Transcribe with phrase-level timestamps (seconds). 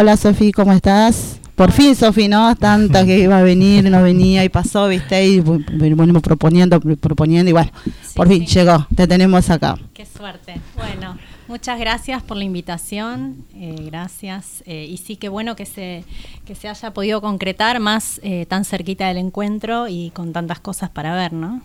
[0.00, 1.40] Hola Sofi, ¿cómo estás?
[1.56, 2.54] Por fin, Sofi, ¿no?
[2.54, 5.26] Tanta que iba a venir, no venía y pasó, ¿viste?
[5.26, 7.72] Y venimos proponiendo, proponiendo y bueno,
[8.14, 9.76] por fin llegó, te tenemos acá.
[9.94, 10.60] Qué suerte.
[10.76, 14.62] Bueno, muchas gracias por la invitación, eh, gracias.
[14.66, 16.04] Eh, y sí, qué bueno que se,
[16.46, 20.90] que se haya podido concretar más eh, tan cerquita del encuentro y con tantas cosas
[20.90, 21.60] para ver, ¿no?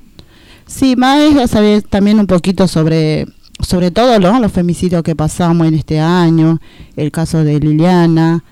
[0.66, 3.28] Sí, más saber también un poquito sobre
[3.60, 6.60] sobre todo los femicidios que pasamos en este año,
[6.96, 8.44] el caso de Liliana,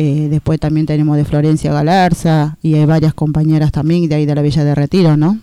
[0.00, 4.34] eh, después también tenemos de Florencia Galarza y hay varias compañeras también de ahí de
[4.36, 5.38] la Villa de Retiro, ¿no?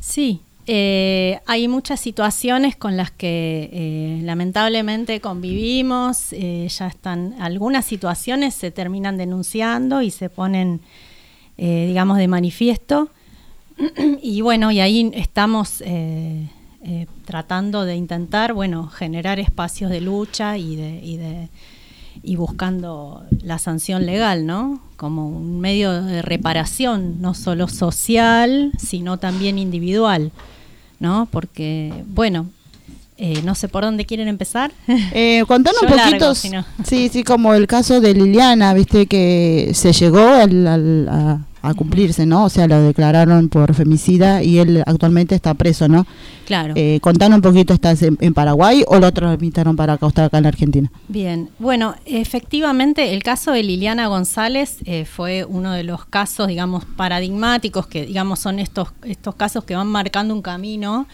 [0.00, 8.54] Sí, eh, hay muchas situaciones con las que eh, lamentablemente convivimos, ya están, algunas situaciones
[8.54, 10.80] se terminan denunciando y se ponen,
[11.58, 13.10] digamos, de manifiesto.
[14.22, 15.82] y bueno, y ahí estamos
[17.24, 21.48] tratando de intentar, bueno, generar espacios de lucha y de
[22.22, 24.80] y buscando la sanción legal, ¿no?
[24.96, 30.32] Como un medio de reparación, no solo social, sino también individual,
[30.98, 31.28] ¿no?
[31.30, 32.46] Porque, bueno,
[33.16, 34.72] eh, no sé por dónde quieren empezar.
[34.86, 36.34] Eh, contanos un poquito.
[36.34, 41.40] Sí, sí, como el caso de Liliana, viste que se llegó a,
[41.74, 42.44] cumplirse, ¿no?
[42.44, 46.06] O sea, lo declararon por femicida y él actualmente está preso, ¿no?
[46.46, 46.74] Claro.
[46.76, 50.48] Eh, contanos un poquito, ¿estás en, Paraguay o lo transmitieron para acá, acá en la
[50.48, 50.90] Argentina?
[51.08, 56.84] Bien, bueno, efectivamente el caso de Liliana González eh, fue uno de los casos, digamos,
[56.84, 61.06] paradigmáticos que, digamos, son estos, estos casos que van marcando un camino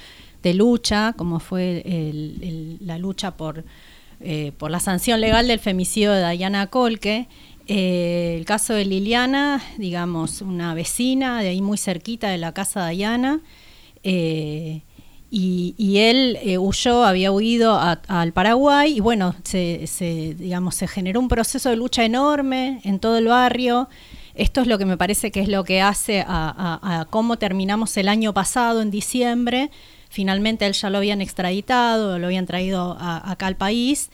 [0.42, 3.64] de lucha, como fue la lucha por,
[4.20, 7.28] eh, por la sanción legal del femicidio de Diana Colque.
[7.66, 12.86] Eh, el caso de Liliana, digamos, una vecina de ahí muy cerquita de la casa
[12.86, 13.40] de Diana.
[14.02, 14.82] Eh,
[15.30, 19.88] y, él huyó, había huido al Paraguay y bueno, se,
[20.38, 23.88] digamos, se generó un proceso de lucha enorme en todo el barrio.
[24.36, 27.96] Esto es lo que me parece que es lo que hace a, a cómo terminamos
[27.96, 29.70] el año pasado, en diciembre,
[30.14, 34.10] Finalmente él ya lo habían extraditado, lo habían traído acá al país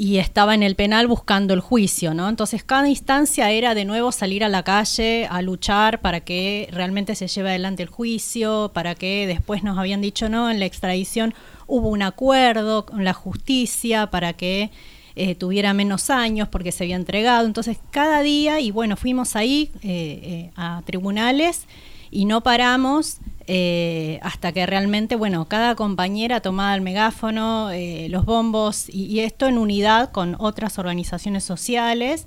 [0.00, 2.30] y estaba en el penal buscando el juicio, ¿no?
[2.30, 7.14] Entonces cada instancia era de nuevo salir a la calle a luchar para que realmente
[7.14, 11.34] se lleve adelante el juicio, para que después nos habían dicho no, en la extradición
[11.66, 14.70] hubo un acuerdo con la justicia para que
[15.16, 17.44] eh, tuviera menos años porque se había entregado.
[17.44, 21.66] Entonces cada día, y bueno, fuimos ahí eh, eh, a tribunales
[22.10, 23.18] y no paramos
[23.52, 29.48] eh, hasta que realmente, bueno, cada compañera tomaba el megáfono, eh, los bombos y, esto
[29.48, 32.26] en unidad con otras organizaciones sociales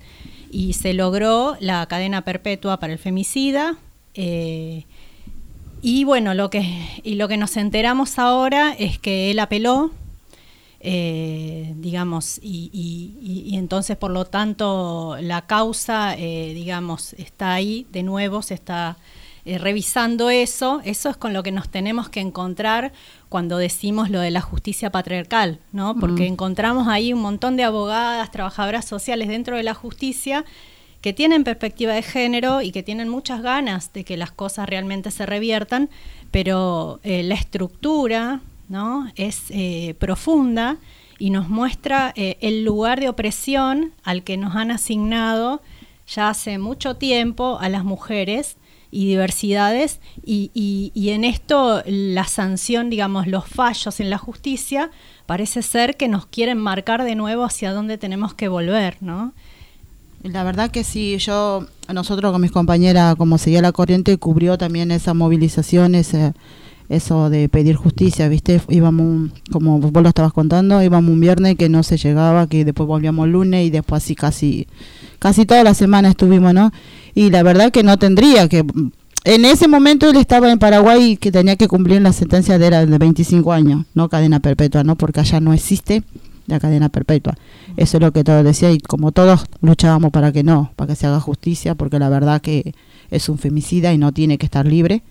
[0.51, 3.77] y se logró la cadena perpetua para el femicida.
[4.15, 4.83] Eh,
[5.81, 6.65] y bueno, lo que,
[7.03, 9.91] y lo que nos enteramos ahora es que él apeló,
[10.81, 18.55] digamos, y, y, entonces por lo tanto la causa, digamos, está ahí, de nuevo se
[18.55, 18.97] está
[19.45, 22.93] eh, revisando eso, eso es con lo que nos tenemos que encontrar
[23.27, 25.95] cuando decimos lo de la justicia patriarcal, ¿no?
[25.99, 30.45] Porque encontramos ahí un montón de abogadas, trabajadoras sociales dentro de la justicia
[31.01, 35.11] que tienen perspectiva de género y que tienen muchas ganas de que las cosas realmente
[35.11, 35.89] se reviertan,
[36.31, 38.39] pero eh, la estructura
[38.69, 39.11] ¿no?
[39.15, 40.77] es eh, profunda
[41.19, 45.61] y nos muestra el lugar de opresión al que nos han asignado
[46.07, 48.57] ya hace mucho tiempo a las mujeres
[48.93, 54.91] y diversidades y, y, en esto la sanción, digamos, los fallos en la justicia
[55.25, 59.33] parece ser que nos quieren marcar de nuevo hacia dónde tenemos que volver, ¿no?
[60.21, 64.91] La verdad que sí, yo, nosotros con mis compañeras, como seguía la corriente, cubrió también
[64.91, 66.33] esa movilización, ese,
[66.89, 68.61] eso de pedir justicia, ¿viste?
[68.69, 72.87] Íbamos, como vos lo estabas contando, íbamos un viernes que no se llegaba, que después
[72.87, 74.67] volvíamos el lunes y después así casi,
[75.19, 76.71] casi toda la semana estuvimos, ¿no?
[77.15, 78.65] y la verdad que no tendría que
[79.25, 82.67] en ese momento él estaba en Paraguay y que tenía que cumplir la sentencia de,
[82.67, 84.97] era de 25 años, no cadena perpetua, ¿no?
[84.97, 86.03] Porque allá no existe
[86.45, 87.37] la cadena perpetua.
[87.77, 90.95] Eso es lo que todos decía y como todos luchábamos para que no, para que
[90.97, 92.75] se haga justicia, porque la verdad que
[93.11, 95.03] es un femicida y no tiene que estar libre.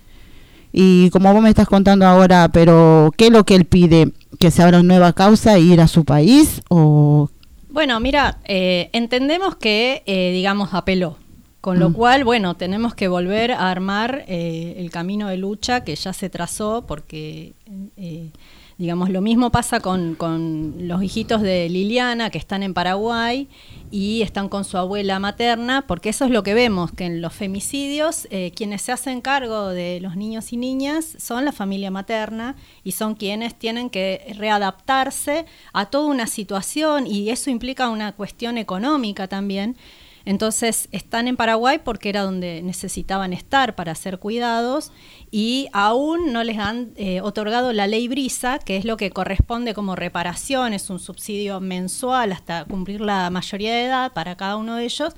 [0.72, 4.12] Y como vos me estás contando ahora, pero ¿qué es lo que él pide?
[4.38, 6.62] ¿Que se abra una nueva causa e ir a su país?
[6.70, 7.30] o
[7.68, 11.18] Bueno, mira, eh, entendemos que, eh, digamos, apeló,
[11.60, 11.92] con lo mm.
[11.92, 16.28] cual, bueno, tenemos que volver a armar eh, el camino de lucha que ya se
[16.28, 17.52] trazó porque
[17.96, 18.30] eh,
[18.78, 23.48] Digamos, lo mismo pasa con, con, los hijitos de Liliana que están en Paraguay
[23.90, 27.32] y están con su abuela materna, porque eso es lo que vemos, que en los
[27.32, 32.56] femicidios eh, quienes se hacen cargo de los niños y niñas son la familia materna
[32.82, 38.58] y son quienes tienen que readaptarse a toda una situación y eso implica una cuestión
[38.58, 39.76] económica también.
[40.24, 44.92] Entonces están en Paraguay porque era donde necesitaban estar para ser cuidados
[45.30, 49.74] y aún no les han eh, otorgado la ley Brisa, que es lo que corresponde
[49.74, 54.76] como reparación, es un subsidio mensual hasta cumplir la mayoría de edad para cada uno
[54.76, 55.14] de ellos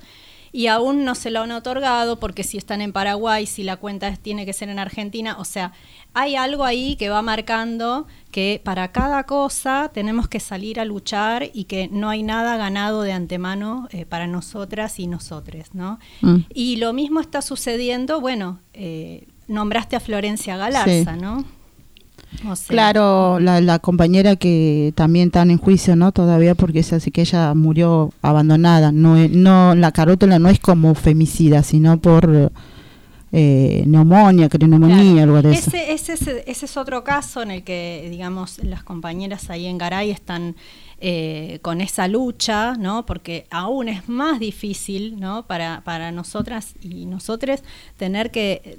[0.55, 4.15] y aún no se lo han otorgado porque si están en Paraguay, si la cuenta
[4.15, 5.73] tiene que ser en Argentina, o sea,
[6.13, 11.49] hay algo ahí que va marcando que para cada cosa tenemos que salir a luchar
[11.53, 15.99] y que no hay nada ganado de antemano eh, para nosotras y nosotres, ¿no?
[16.21, 16.37] Mm.
[16.53, 21.43] Y lo mismo está sucediendo, bueno, eh, nombraste a Florencia Galarza, ¿no?
[22.67, 26.11] Claro, la, compañera que también está en juicio, ¿no?
[26.11, 28.91] Todavía porque es así que ella murió abandonada.
[28.91, 32.51] No, no, la carótula no es como femicida, sino por
[33.31, 35.71] eh, neumonía, neumonía, algo de eso.
[35.75, 40.55] Ese, ese, es otro caso en el que, digamos, las compañeras ahí en Garay están
[40.99, 43.05] eh, con esa lucha, ¿no?
[43.05, 45.45] Porque aún es más difícil, ¿no?
[45.45, 47.61] Para, para nosotras y nosotros
[47.97, 48.77] tener que,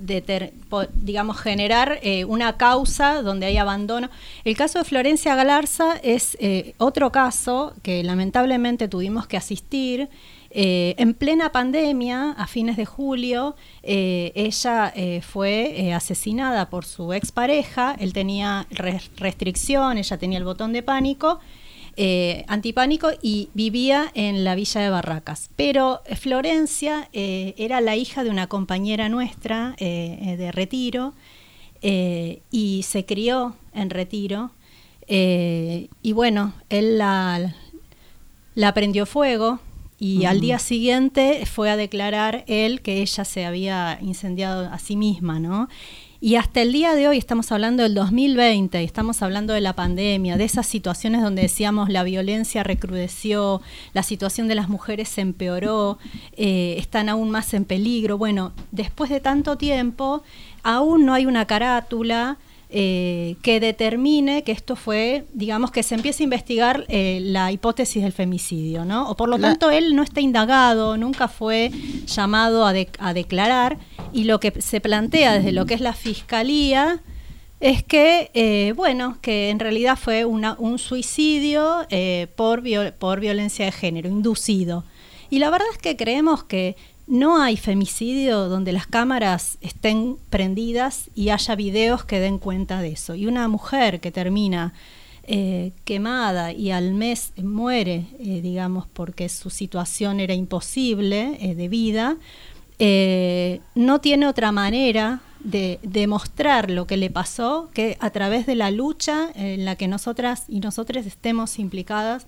[0.95, 4.11] digamos, generar eh, una causa donde hay abandono.
[4.45, 6.37] El caso de Florencia Galarza es
[6.79, 10.09] otro caso que lamentablemente tuvimos que asistir.
[10.59, 17.13] Eh, en plena pandemia, a fines de julio, eh, ella eh, fue asesinada por su
[17.13, 21.41] expareja, él tenía restricción, ella tenía el botón de pánico,
[22.47, 25.51] antipánico y vivía en la villa de Barracas.
[25.57, 31.15] Pero Florencia era la hija de una compañera nuestra de retiro
[31.81, 34.51] y se crió en retiro.
[35.09, 37.55] y bueno, él la,
[38.55, 39.61] la prendió fuego,
[39.99, 44.95] y al día siguiente fue a declarar él que ella se había incendiado a sí
[44.95, 45.69] misma, ¿no?
[46.19, 50.39] Y hasta el día de hoy estamos hablando del 2020, estamos hablando de la pandemia,
[50.39, 53.61] de esas situaciones donde decíamos la violencia recrudeció,
[53.93, 55.99] la situación de las mujeres se empeoró,
[56.37, 58.17] eh, están aún más en peligro.
[58.17, 60.23] Bueno, después de tanto tiempo,
[60.63, 66.23] aún no hay una carátula, eh, que determine que esto fue, digamos, que se empiece
[66.23, 69.09] a investigar eh, la hipótesis del femicidio, ¿no?
[69.09, 71.71] O por lo tanto él no está indagado, nunca fue
[72.07, 73.79] llamado a, declarar
[74.13, 77.03] y lo que se plantea desde lo que es la fiscalía
[77.61, 81.87] es que, eh, bueno, que en realidad fue un suicidio
[82.35, 82.63] por,
[82.95, 84.85] por violencia de género, inducido.
[85.31, 91.11] Y la verdad es que creemos que no hay femicidio donde las cámaras estén prendidas
[91.15, 93.15] y haya videos que den cuenta de eso.
[93.15, 94.73] Y una mujer que termina
[95.29, 101.69] eh, quemada y al mes muere, eh, digamos, porque su situación era imposible eh, de
[101.69, 102.17] vida,
[103.75, 108.71] no tiene otra manera de demostrar lo que le pasó que a través de la
[108.71, 112.27] lucha en la que nosotras y nosotros estemos implicadas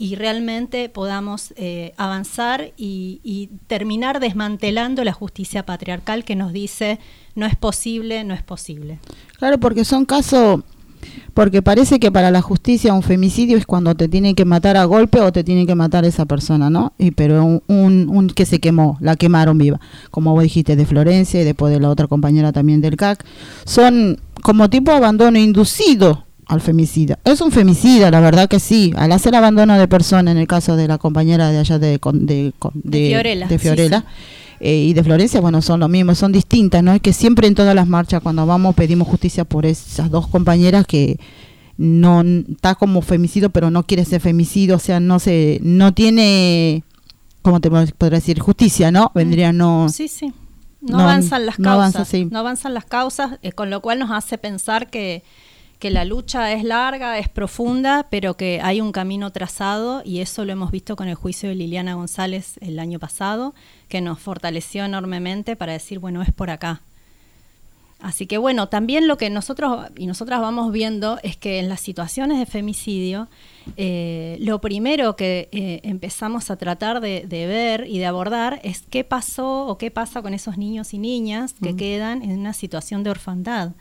[0.00, 6.98] y realmente podamos eh, avanzar y, terminar desmantelando la justicia patriarcal que nos dice
[7.34, 8.98] no es posible, no es posible.
[9.38, 10.62] Claro, porque son casos,
[11.34, 14.84] porque parece que para la justicia un femicidio es cuando te tienen que matar a
[14.84, 16.94] golpe o te tienen que matar esa persona, ¿no?
[16.96, 19.80] Y pero un, un, que se quemó, la quemaron viva,
[20.10, 23.22] como vos dijiste, de Florencia y después de la otra compañera también del CAC,
[23.66, 27.18] son como tipo abandono inducido al femicida.
[27.24, 28.92] Es un femicida, la verdad que sí.
[28.96, 32.52] Al hacer abandono de persona, en el caso de la compañera de allá de, de,
[32.74, 34.04] de, Fiorella,
[34.58, 36.92] eh, y de Florencia, bueno, son lo mismo, son distintas, ¿no?
[36.92, 40.86] Es que siempre en todas las marchas, cuando vamos, pedimos justicia por esas dos compañeras
[40.86, 41.20] que
[41.78, 46.82] no está como femicidio, pero no quiere ser femicidio, o sea, no se, no tiene,
[47.42, 48.40] ¿cómo te podría decir?
[48.40, 49.12] Justicia, ¿no?
[49.14, 49.88] Vendría no.
[49.88, 50.32] Sí, sí.
[50.80, 52.12] No, avanzan las causas.
[52.30, 55.22] No avanzan las causas, eh, con lo cual nos hace pensar que
[55.80, 60.44] que la lucha es larga, es profunda, pero que hay un camino trazado y eso
[60.44, 63.54] lo hemos visto con el juicio de Liliana González el año pasado,
[63.88, 66.82] que nos fortaleció enormemente para decir, bueno, es por acá.
[67.98, 71.80] Así que bueno, también lo que nosotros y nosotras vamos viendo es que en las
[71.80, 73.28] situaciones de femicidio,
[73.76, 79.02] eh, lo primero que eh, empezamos a tratar de, ver y de abordar es qué
[79.04, 83.10] pasó o qué pasa con esos niños y niñas que quedan en una situación de
[83.10, 83.72] orfandad.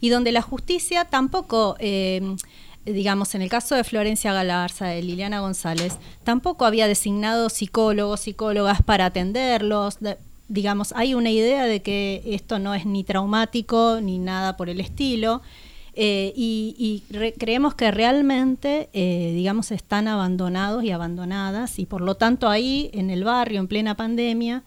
[0.00, 1.76] Y donde la justicia tampoco...
[1.78, 2.36] Eh,
[2.92, 8.80] digamos, en el caso de Florencia Galarza, de Liliana González, tampoco había designado psicólogos, psicólogas
[8.82, 9.98] para atenderlos.
[10.48, 14.80] digamos, hay una idea de que esto no es ni traumático ni nada por el
[14.80, 15.42] estilo.
[15.98, 17.02] Eh, y,
[17.38, 23.08] creemos que realmente, eh, digamos, están abandonados y abandonadas y por lo tanto ahí en
[23.08, 24.62] el barrio, en plena pandemia,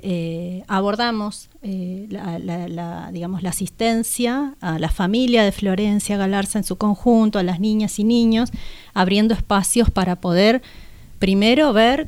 [0.00, 7.38] eh, abordamos la, digamos, la asistencia a la familia de Florencia Galarza en su conjunto,
[7.38, 8.50] a las niñas y niños,
[8.94, 10.62] abriendo espacios para poder
[11.18, 12.06] primero ver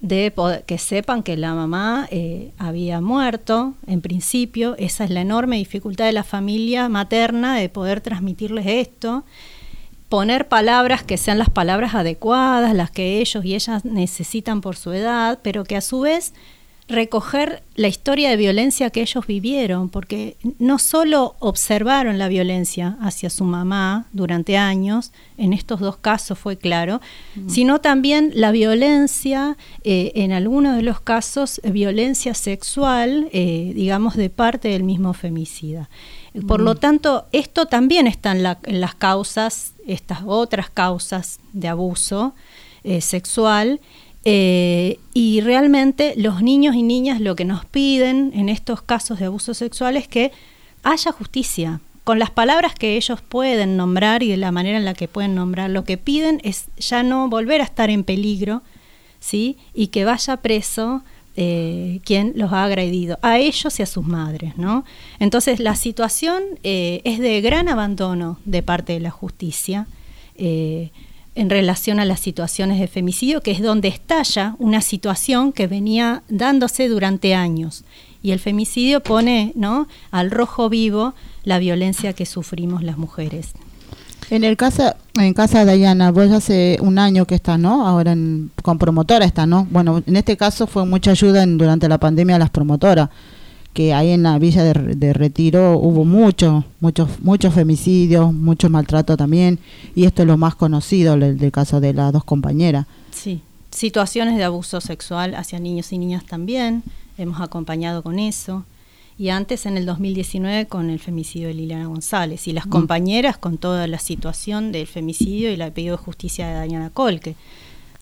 [0.00, 0.32] de
[0.66, 4.74] que sepan que la mamá eh, había muerto en principio.
[4.78, 9.24] Esa es la enorme dificultad de la familia materna de poder transmitirles esto.
[10.08, 14.92] Poner palabras que sean las palabras adecuadas, las que ellos y ellas necesitan por su
[14.92, 16.32] edad, pero que a su vez
[16.90, 23.30] recoger la historia de violencia que ellos vivieron, porque no solo observaron la violencia hacia
[23.30, 27.00] su mamá durante años, en estos dos casos fue claro,
[27.36, 27.48] mm.
[27.48, 34.28] sino también la violencia, eh, en algunos de los casos, violencia sexual, eh, digamos, de
[34.28, 35.88] parte del mismo femicida.
[36.46, 36.78] Por lo mm.
[36.78, 38.42] tanto, esto también está en,
[38.80, 42.34] las causas, estas otras causas de abuso
[42.82, 43.80] eh, sexual,
[44.24, 49.26] eh, y realmente los niños y niñas lo que nos piden en estos casos de
[49.26, 50.32] abuso sexual es que
[50.82, 51.80] haya justicia.
[52.04, 55.34] Con las palabras que ellos pueden nombrar y de la manera en la que pueden
[55.34, 58.62] nombrar, lo que piden es ya no volver a estar en peligro,
[59.20, 59.56] ¿sí?
[59.74, 61.02] Y que vaya preso
[61.36, 64.84] eh, quien los ha agredido, a ellos y a sus madres, ¿no?
[65.18, 69.86] Entonces la situación eh, es de gran abandono de parte de la justicia
[71.34, 76.22] en relación a las situaciones de femicidio, que es donde estalla una situación que venía
[76.28, 77.84] dándose durante años.
[78.22, 79.88] Y el femicidio pone ¿no?
[80.10, 83.52] al rojo vivo la violencia que sufrimos las mujeres.
[84.28, 87.86] En el caso, en casa de Dayana, vos hace un año que está, ¿no?
[87.86, 89.66] Ahora en, con promotora está, ¿no?
[89.70, 93.08] Bueno, en este caso fue mucha ayuda durante la pandemia a las promotoras
[93.72, 99.58] que ahí en la villa de, Retiro hubo muchos, muchos, muchos femicidios, mucho maltrato también,
[99.94, 102.86] y esto es lo más conocido el del caso de las dos compañeras.
[103.12, 106.82] Sí, situaciones de abuso sexual hacia niños y niñas también,
[107.16, 108.64] hemos acompañado con eso,
[109.18, 112.70] y antes en el 2019 con el femicidio de Liliana González, y las mm.
[112.70, 117.36] compañeras con toda la situación del femicidio y el pedido de justicia de Dayana Colque.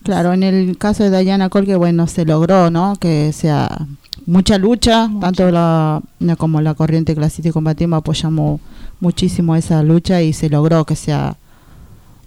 [0.03, 2.95] Claro, en el caso de Dayana Colque, bueno, se logró, ¿no?
[2.95, 3.87] Que sea
[4.25, 6.01] mucha lucha, tanto la,
[6.37, 8.61] como la corriente clasista y combativa apoyamos
[8.99, 11.35] muchísimo esa lucha y se logró que sea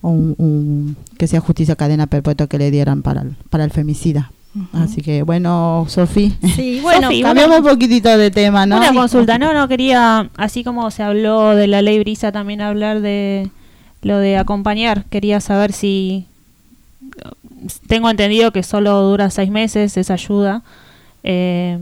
[0.02, 4.32] un, que sea justicia cadena perpetua que le dieran para el, para el femicida.
[4.74, 6.36] Así que bueno, Sofi.
[6.56, 8.76] Sí, bueno, cambiamos un poquitito de tema, ¿no?
[8.76, 13.00] Una consulta, no, no quería, así como se habló de la ley Brisa, también hablar
[13.00, 13.50] de
[14.02, 15.04] lo de acompañar.
[15.06, 16.26] Quería saber si
[17.86, 20.62] tengo entendido que solo dura seis meses esa ayuda
[21.24, 21.78] eh,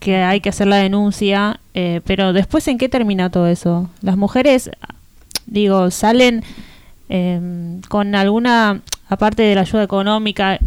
[0.00, 3.90] que hay que hacer la denuncia, eh, pero después en qué termina todo eso?
[4.00, 4.70] Las mujeres,
[5.46, 6.44] digo, salen
[7.08, 10.58] em, con alguna, aparte de la ayuda económica,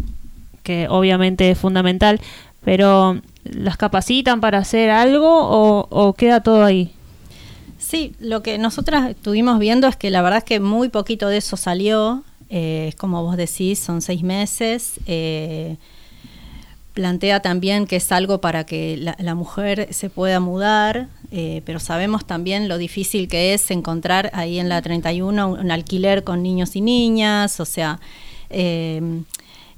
[0.62, 2.20] que obviamente es fundamental,
[2.64, 6.92] pero ¿las capacitan para hacer algo o, queda todo ahí?
[7.78, 11.38] Sí, lo que nosotras estuvimos viendo es que la verdad es que muy poquito de
[11.38, 15.00] eso salió, eh, es como vos decís, son seis meses.
[15.06, 15.76] Eh,
[16.92, 22.26] plantea también que es algo para que la, mujer se pueda mudar, eh, pero sabemos
[22.26, 26.82] también lo difícil que es encontrar ahí en la 31 un, alquiler con niños y
[26.82, 27.98] niñas, o sea,
[28.50, 29.22] eh,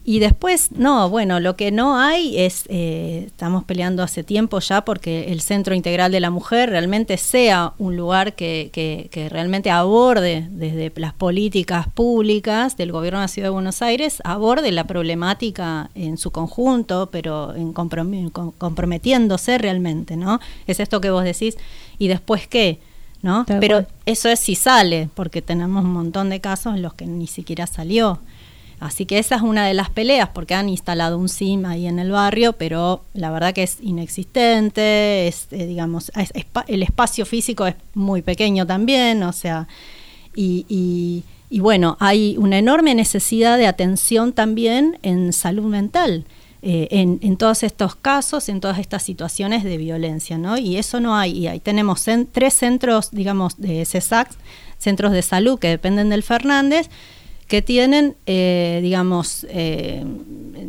[0.07, 4.85] y después, no, bueno, lo que no hay es, eh, estamos peleando hace tiempo ya
[4.85, 10.47] porque el Centro Integral de la Mujer realmente sea un lugar que, que, realmente aborde
[10.51, 15.89] desde las políticas públicas del Gobierno de la Ciudad de Buenos Aires, aborde la problemática
[15.95, 20.39] en su conjunto, pero en comprometiéndose realmente, ¿no?
[20.67, 21.57] Es esto que vos decís,
[21.99, 22.79] ¿y después qué?
[23.23, 23.47] ¿No?
[23.47, 27.27] Pero eso es si sale, porque tenemos un montón de casos en los que ni
[27.27, 28.21] siquiera salió.
[28.85, 31.99] Así que esa es una de las peleas, porque han instalado un SIM ahí en
[31.99, 36.13] el barrio, pero la verdad que es inexistente, es, eh, digamos,
[36.69, 39.69] el espacio físico es muy pequeño también, o sea,
[40.37, 46.27] y, bueno, hay una enorme necesidad de atención también en salud mental.
[46.61, 50.59] Eh, en, todos estos casos, en todas estas situaciones de violencia, ¿no?
[50.59, 51.33] Y eso no hay.
[51.33, 54.31] Y ahí tenemos tres centros, digamos, de CESAC,
[54.79, 56.91] centros de salud que dependen del Fernández,
[57.47, 60.05] que tienen, eh, digamos, eh,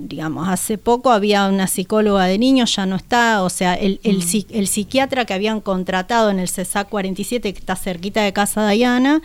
[0.08, 4.18] digamos, hace poco había una psicóloga de niños, ya no está, o sea, el, el,
[4.18, 4.46] mm.
[4.50, 9.22] el psiquiatra que habían contratado en el CESAC 47, que está cerquita de Casa Diana,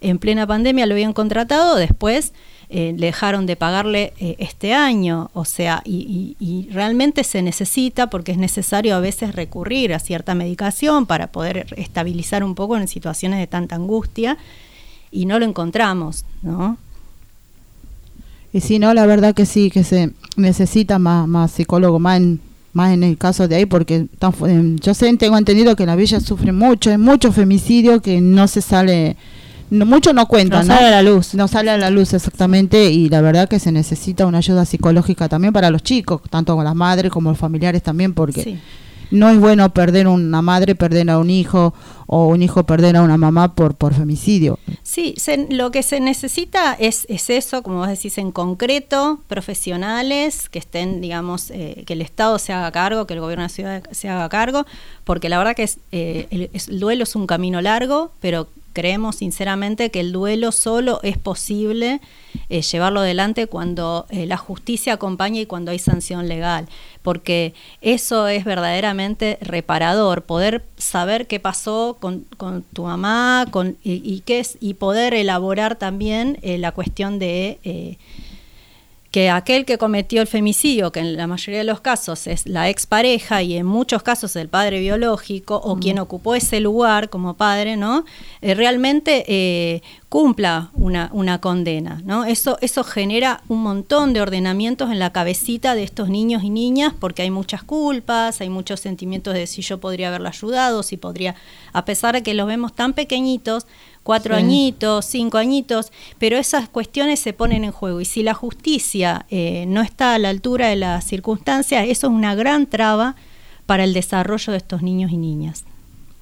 [0.00, 2.32] en plena pandemia lo habían contratado, después
[2.70, 8.32] eh, dejaron de pagarle eh, este año, o sea, y, y, realmente se necesita porque
[8.32, 13.38] es necesario a veces recurrir a cierta medicación para poder estabilizar un poco en situaciones
[13.38, 14.38] de tanta angustia
[15.10, 16.78] y no lo encontramos, ¿no?
[18.54, 22.40] Y si no, la verdad que sí, que se necesita más, más psicólogo, más en,
[22.72, 24.06] más en el caso de ahí, porque
[24.80, 28.62] yo sé, tengo entendido que la villa sufre mucho, hay mucho femicidio que no se
[28.62, 29.16] sale,
[29.70, 31.34] no, mucho no cuenta, no, sale a la luz.
[31.34, 35.28] No sale a la luz exactamente y la verdad que se necesita una ayuda psicológica
[35.28, 38.60] también para los chicos, tanto con las madres como los familiares también, porque
[39.10, 41.74] no es bueno perder una madre, perder a un hijo
[42.06, 44.58] o un hijo perder a una mamá por, por femicidio.
[44.82, 45.14] Sí,
[45.50, 51.00] lo que se necesita es, es eso, como vos decís, en concreto, profesionales que estén,
[51.00, 54.08] digamos, eh, que el Estado se haga cargo, que el gobierno de la ciudad se
[54.08, 54.66] haga cargo,
[55.04, 59.90] porque la verdad que es, eh, el duelo es un camino largo, pero creemos sinceramente
[59.90, 62.02] que el duelo solo es posible
[62.50, 66.68] eh, llevarlo adelante cuando eh, la justicia acompaña y cuando hay sanción legal,
[67.00, 72.26] porque eso es verdaderamente reparador, poder saber qué pasó con,
[72.74, 77.96] tu mamá con, y, qué es, y poder elaborar también eh, la cuestión de
[79.14, 82.68] que aquel que cometió el femicidio, que en la mayoría de los casos es la
[82.68, 87.76] expareja y en muchos casos el padre biológico o quien ocupó ese lugar como padre,
[87.76, 88.04] ¿no?
[88.42, 92.24] Eh, realmente eh, cumpla una, una, condena, ¿no?
[92.24, 96.92] Eso, eso genera un montón de ordenamientos en la cabecita de estos niños y niñas
[96.98, 101.36] porque hay muchas culpas, hay muchos sentimientos de si yo podría haberlo ayudado, si podría,
[101.72, 103.68] a pesar de que los vemos tan pequeñitos,
[104.04, 108.00] cuatro añitos, cinco añitos, pero esas cuestiones se ponen en juego.
[108.00, 112.12] Y si la justicia eh, no está a la altura de las circunstancias, eso es
[112.12, 113.16] una gran traba
[113.66, 115.64] para el desarrollo de estos niños y niñas.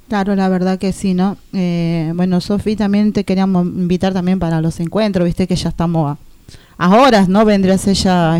[0.08, 1.36] Claro, la verdad que sí, ¿no?
[1.52, 6.12] Eh, bueno, Sofi, también te queríamos invitar también para los encuentros, viste que ya estamos
[6.12, 6.18] a
[6.78, 7.44] ahora, ¿no?
[7.44, 8.34] Vendrías ella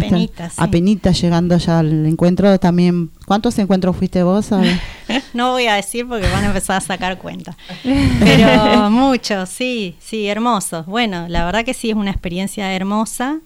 [0.56, 3.10] a penita llegando ya al encuentro también.
[3.26, 4.50] ¿Cuántos encuentros fuiste vos?
[5.34, 7.56] no voy a decir porque van a empezar a sacar cuenta.
[7.82, 10.86] Pero muchos, sí, sí, hermosos.
[10.86, 13.40] Bueno, la verdad que sí es una experiencia hermosa.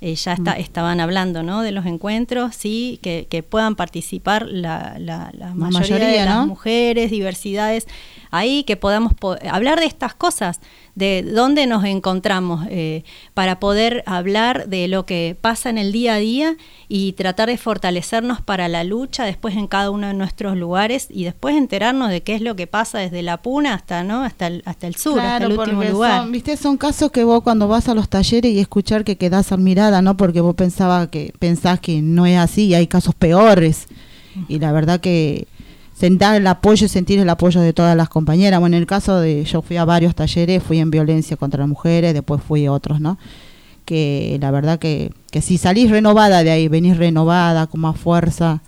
[0.00, 0.60] Eh, ya está, mm.
[0.60, 1.62] estaban hablando ¿no?
[1.62, 7.88] de los encuentros, sí, que, que puedan participar la, la, mayoría, de las mujeres, diversidades
[8.30, 9.14] ahí, que podamos
[9.50, 10.60] hablar de estas cosas,
[10.98, 16.14] de dónde nos encontramos, eh, para poder hablar de lo que pasa en el día
[16.14, 16.56] a día
[16.88, 21.22] y tratar de fortalecernos para la lucha después en cada uno de nuestros lugares y
[21.22, 24.62] después enterarnos de qué es lo que pasa desde la Puna hasta no hasta el,
[24.66, 26.22] hasta el sur, hasta el último lugar.
[26.22, 29.52] Son, Viste, son casos que vos cuando vas a los talleres y escuchar que quedás
[29.52, 30.16] admirada, ¿no?
[30.16, 33.86] Porque vos pensaba que pensás que no es así y hay casos peores.
[34.48, 35.46] Y la verdad que
[35.98, 38.60] sentar el apoyo y sentir el apoyo de todas las compañeras.
[38.60, 41.68] Bueno, en el caso de, yo fui a varios talleres, fui en violencia contra las
[41.68, 43.18] mujeres, después fui a otros, ¿no?
[43.84, 48.62] Que la verdad que, que si salís renovada de ahí, venís renovada, con más fuerza.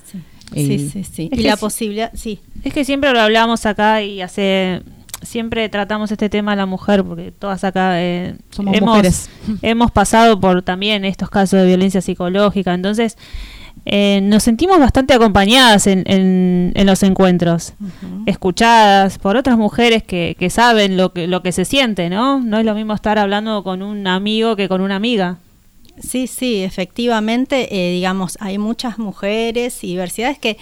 [0.52, 1.30] Sí, sí, sí.
[1.32, 2.40] Y la posibilidad, sí.
[2.64, 4.82] Es que siempre lo hablamos acá y hace
[5.22, 9.28] siempre tratamos este tema de la mujer porque todas acá eh, somos mujeres
[9.60, 13.18] hemos pasado por también estos casos de violencia psicológica entonces
[13.86, 17.72] eh, nos sentimos bastante acompañadas en, en, los encuentros,
[18.26, 22.40] escuchadas por otras mujeres que, que, saben lo que, lo que se siente, ¿no?
[22.40, 25.38] No es lo mismo estar hablando con un amigo que con una amiga.
[25.98, 30.56] Sí, sí, efectivamente, eh, digamos, hay muchas mujeres y diversidades que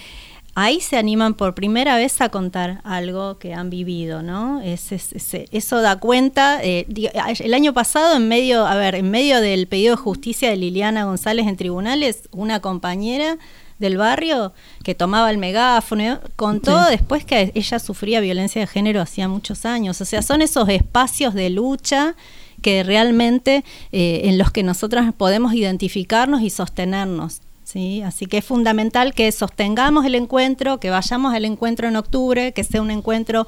[0.59, 4.61] ahí se animan por primera vez a contar algo que han vivido, ¿no?
[4.63, 6.61] eso da cuenta.
[6.63, 6.87] Eh,
[7.41, 11.05] el año pasado, en medio, a ver, en medio del pedido de justicia de Liliana
[11.05, 13.39] González en tribunales, una compañera
[13.79, 19.29] del barrio que tomaba el megáfono, contó después que ella sufría violencia de género hacía
[19.29, 20.01] muchos años.
[20.01, 22.17] O sea, son esos espacios de lucha
[22.63, 27.43] que realmente eh, en los que nosotras podemos identificarnos y sostenernos.
[27.69, 28.01] ¿Sí?
[28.03, 32.65] Así que es fundamental que sostengamos el encuentro, que vayamos al encuentro en octubre, que
[32.65, 33.47] sea un encuentro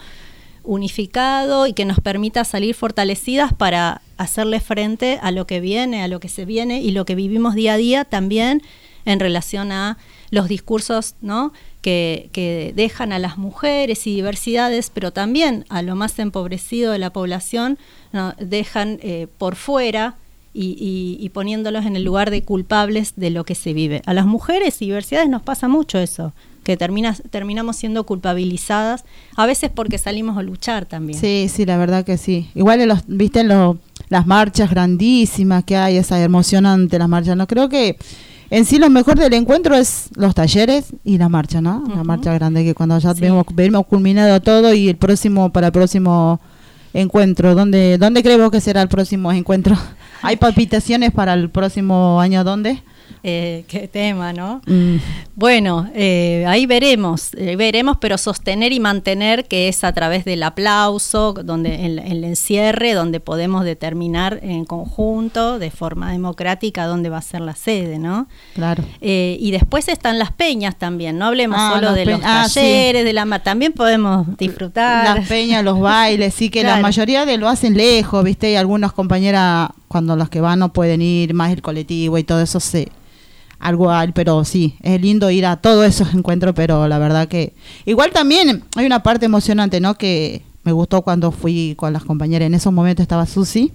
[0.62, 6.08] unificado y que nos permita salir fortalecidas para hacerle frente a lo que viene, a
[6.08, 8.62] lo que se viene y lo que vivimos día a día también
[9.06, 9.96] en relación a
[10.30, 11.54] los discursos ¿no?
[11.80, 16.98] que, que dejan a las mujeres y diversidades, pero también a lo más empobrecido de
[16.98, 17.78] la población,
[18.12, 18.34] ¿no?
[18.38, 20.16] dejan eh, por fuera
[20.52, 24.02] y, poniéndolos en el lugar de culpables de lo que se vive.
[24.06, 26.32] A las mujeres y diversidades nos pasa mucho eso,
[26.64, 29.04] que terminamos siendo culpabilizadas,
[29.36, 31.18] a veces porque salimos a luchar también.
[31.18, 32.48] Sí, sí, la verdad que sí.
[32.54, 37.96] Igual, los, viste, las marchas grandísimas que hay, esa emocionante las marchas, no creo que...
[38.52, 41.84] En sí lo mejor del encuentro es los talleres y la marcha, ¿no?
[41.94, 45.72] La marcha grande que cuando ya vemos, vemos culminado todo y el próximo, para el
[45.72, 46.40] próximo
[46.92, 49.76] encuentro, ¿dónde, dónde creemos que será el próximo encuentro?
[50.22, 52.82] ¿Hay palpitaciones para el próximo año dónde?
[53.22, 54.62] Eh, qué tema, ¿no?
[54.66, 54.96] Mm.
[55.34, 60.42] Bueno, eh, ahí veremos, eh, veremos, pero sostener y mantener que es a través del
[60.42, 67.18] aplauso, donde el, el, encierre, donde podemos determinar en conjunto, de forma democrática, dónde va
[67.18, 68.26] a ser la sede, ¿no?
[68.54, 68.84] Claro.
[69.00, 73.12] y después están las peñas también, no hablemos ah, solo de los ah, talleres, de
[73.12, 75.16] la también podemos disfrutar.
[75.16, 78.50] Las peñas, los bailes, sí que la mayoría de lo hacen lejos, ¿viste?
[78.50, 82.40] Y algunas compañeras, cuando las que van no pueden ir, más el colectivo y todo
[82.40, 82.92] eso se
[83.58, 87.54] algo pero sí, es lindo ir a todos esos encuentros, pero la verdad que
[87.86, 89.98] igual también hay una parte emocionante, ¿no?
[89.98, 93.72] Que me gustó cuando fui con las compañeras, en esos momentos estaba Susi,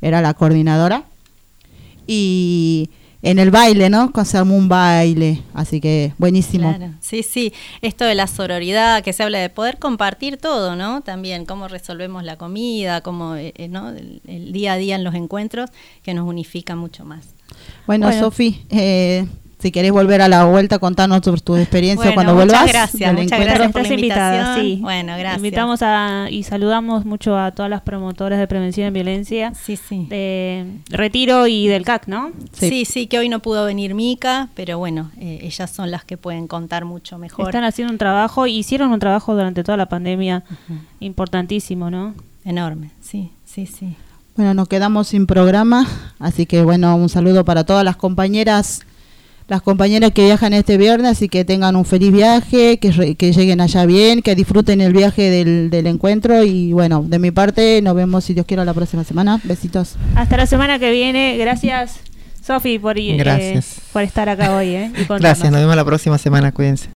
[0.00, 1.04] era la coordinadora,
[2.08, 2.90] y
[3.22, 4.12] en el baile, ¿no?
[4.24, 6.76] Se armó un baile, así que buenísimo.
[7.00, 11.02] Sí, sí, esto de la sororidad, que se habla de poder compartir todo, ¿no?
[11.02, 13.90] También cómo resolvemos la comida, cómo, eh, eh, ¿no?
[13.90, 15.70] el, día a día en los encuentros,
[16.02, 17.28] que nos unifica mucho más.
[17.86, 19.26] Bueno, Sofi, eh,
[19.62, 22.66] si querés volver a la vuelta, contanos tu, tu experiencia cuando vuelvas.
[22.68, 24.54] Gracias, muchas gracias por la invitada.
[24.56, 24.78] Sí.
[24.82, 25.36] Bueno, gracias.
[25.36, 29.52] Invitamos a, y saludamos mucho a todas las promotoras de prevención de violencia.
[29.54, 30.06] Sí, sí.
[30.10, 32.32] De Retiro y del CAC, ¿no?
[32.52, 36.16] Sí, sí, que hoy no pudo venir Mica, pero bueno, eh, ellas son las que
[36.16, 37.46] pueden contar mucho mejor.
[37.46, 40.42] Están haciendo un trabajo, hicieron un trabajo durante toda la pandemia
[40.98, 42.14] importantísimo, ¿no?
[42.44, 43.94] Enorme, sí, sí, sí.
[44.34, 45.86] Bueno, nos quedamos sin programa,
[46.18, 48.84] así que bueno, un saludo para todas las compañeras,
[49.48, 53.60] las compañeras que viajan este viernes y que tengan un feliz viaje, que, que lleguen
[53.60, 57.94] allá bien, que disfruten el viaje del, del, encuentro y bueno, de mi parte nos
[57.94, 59.40] vemos si Dios quiere la próxima semana.
[59.44, 59.96] Besitos.
[60.14, 62.00] Hasta la semana que viene, gracias
[62.44, 63.60] Sofi por, eh,
[63.92, 64.70] por estar acá hoy.
[64.70, 66.88] Eh, Gracias, nos vemos la próxima semana, cuídense.